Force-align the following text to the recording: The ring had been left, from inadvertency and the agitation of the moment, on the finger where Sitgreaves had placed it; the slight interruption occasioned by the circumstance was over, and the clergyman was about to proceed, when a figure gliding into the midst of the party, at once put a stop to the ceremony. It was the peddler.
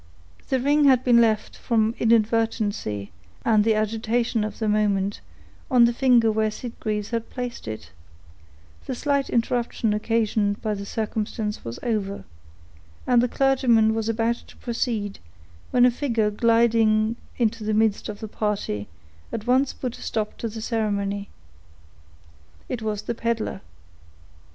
The 0.49 0.59
ring 0.59 0.85
had 0.85 1.03
been 1.03 1.21
left, 1.21 1.55
from 1.55 1.93
inadvertency 1.99 3.11
and 3.45 3.63
the 3.63 3.75
agitation 3.75 4.43
of 4.43 4.57
the 4.57 4.67
moment, 4.67 5.21
on 5.69 5.85
the 5.85 5.93
finger 5.93 6.31
where 6.31 6.49
Sitgreaves 6.49 7.11
had 7.11 7.29
placed 7.29 7.67
it; 7.67 7.91
the 8.87 8.95
slight 8.95 9.29
interruption 9.29 9.93
occasioned 9.93 10.59
by 10.59 10.73
the 10.73 10.87
circumstance 10.87 11.63
was 11.63 11.77
over, 11.83 12.23
and 13.05 13.21
the 13.21 13.27
clergyman 13.27 13.93
was 13.93 14.09
about 14.09 14.37
to 14.37 14.57
proceed, 14.57 15.19
when 15.69 15.85
a 15.85 15.91
figure 15.91 16.31
gliding 16.31 17.15
into 17.37 17.63
the 17.63 17.75
midst 17.75 18.09
of 18.09 18.21
the 18.21 18.27
party, 18.27 18.87
at 19.31 19.45
once 19.45 19.71
put 19.71 19.99
a 19.99 20.01
stop 20.01 20.35
to 20.39 20.49
the 20.49 20.63
ceremony. 20.63 21.29
It 22.67 22.81
was 22.81 23.03
the 23.03 23.13
peddler. 23.13 23.61